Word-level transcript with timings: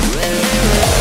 Well, 0.00 0.14
well, 0.14 0.92
well. 0.92 0.97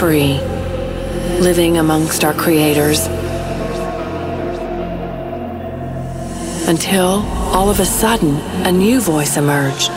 Free, 0.00 0.40
living 1.42 1.76
amongst 1.76 2.24
our 2.24 2.32
creators. 2.32 3.06
Until, 6.66 7.22
all 7.52 7.68
of 7.68 7.80
a 7.80 7.84
sudden, 7.84 8.36
a 8.64 8.72
new 8.72 8.98
voice 8.98 9.36
emerged. 9.36 9.90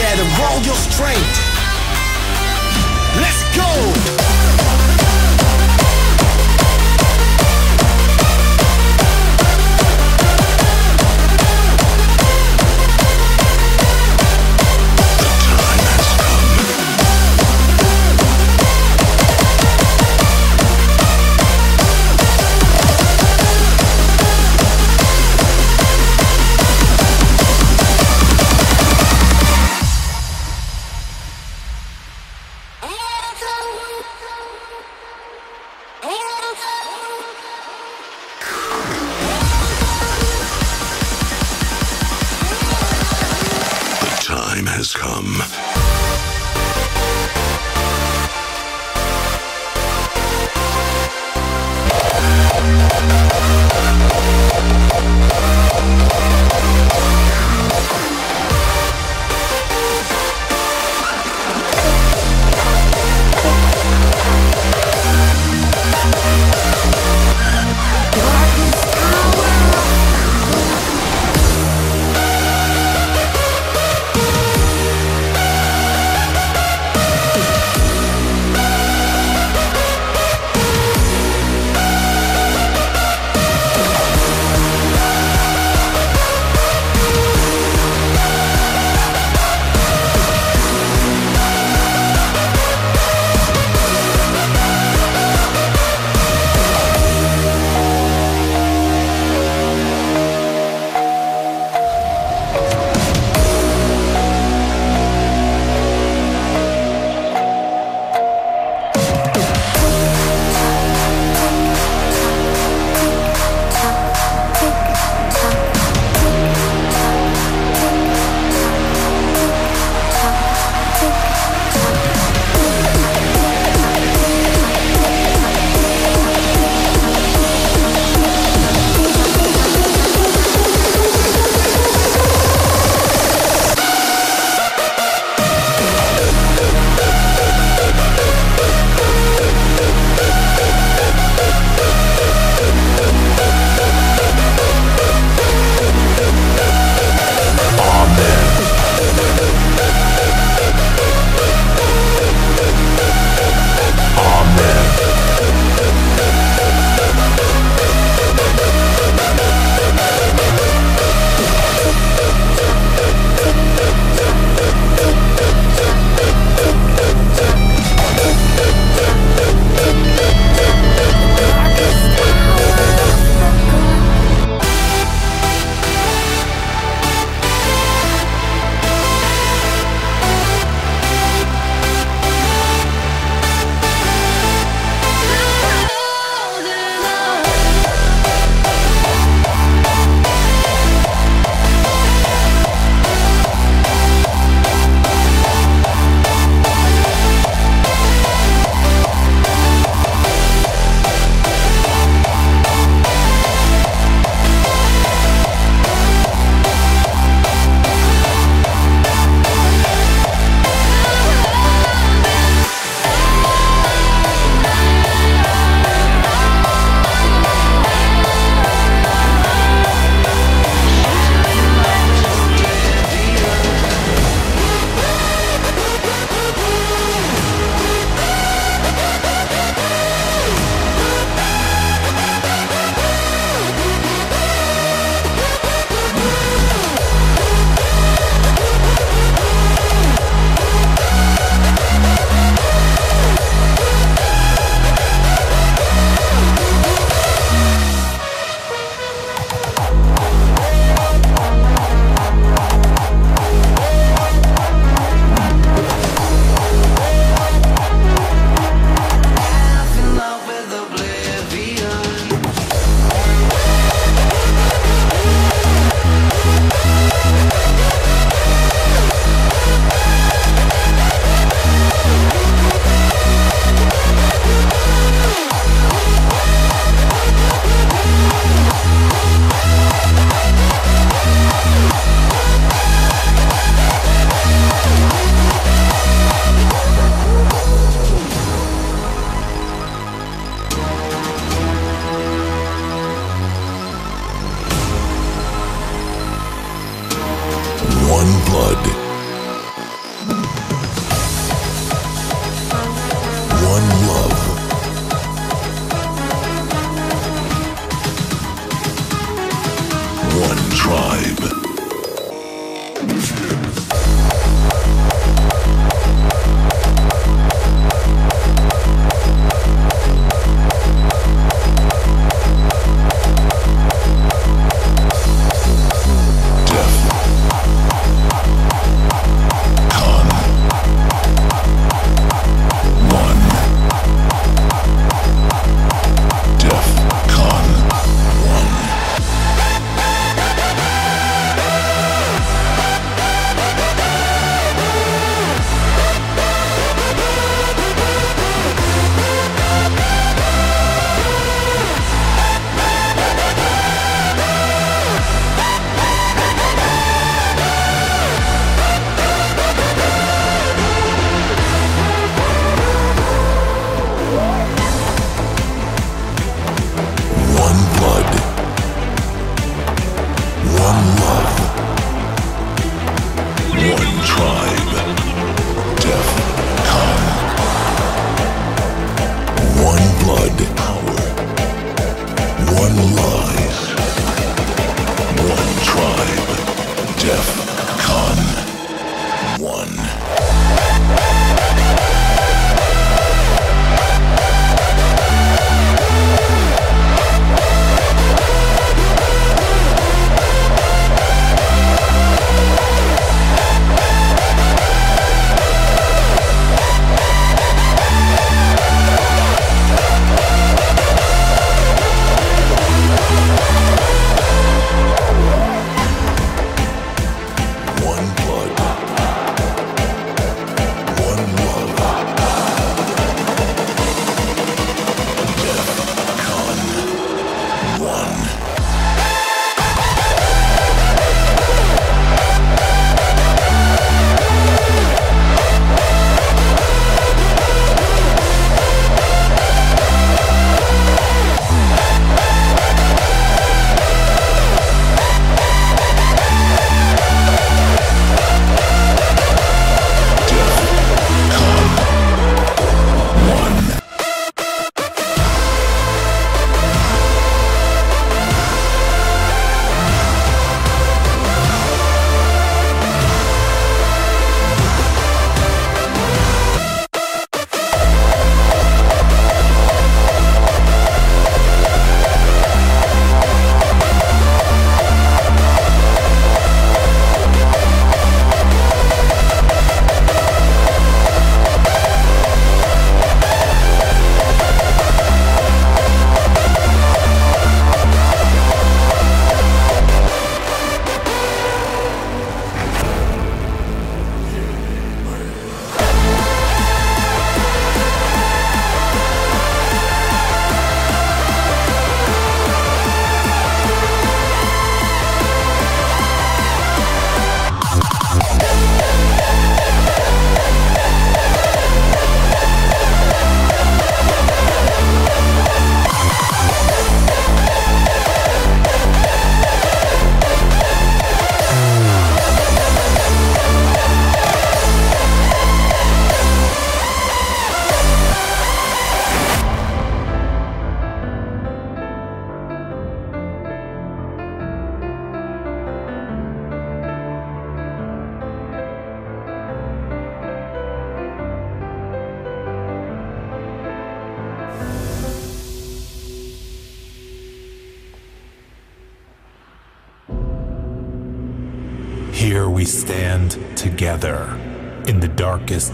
together, 0.00 0.22
roll 0.40 0.62
your 0.62 0.74
strength. 0.76 1.20
Let's 3.20 3.44
go! 3.54 4.19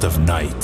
Of 0.05 0.19
night, 0.21 0.56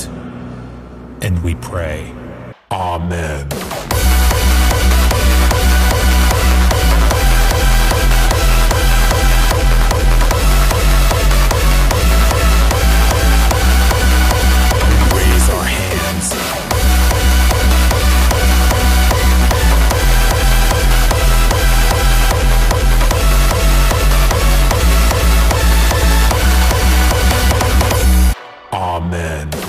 Amen. 29.12 29.61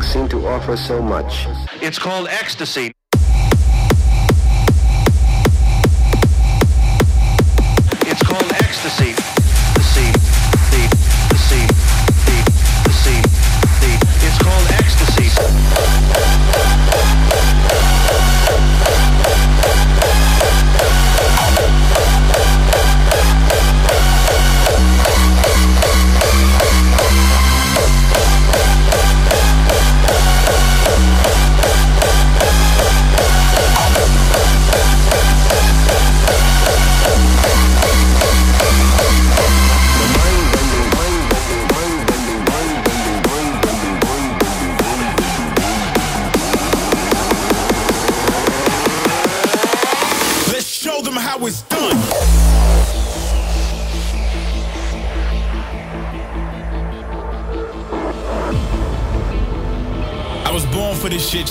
Drugs 0.00 0.12
seem 0.12 0.28
to 0.28 0.46
offer 0.46 0.76
so 0.76 1.02
much. 1.02 1.46
It's 1.82 1.98
called 1.98 2.28
ecstasy. 2.28 2.92
It's 8.06 8.22
called 8.22 8.52
ecstasy. 8.52 9.29